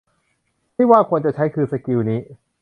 [0.75, 2.19] ที่ว่าควรจะใช้ คือสกิลนี้